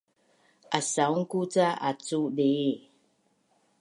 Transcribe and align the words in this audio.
Asaunku 0.77 1.39
ca 1.53 1.67
acu 1.89 2.19
dii 2.35 2.73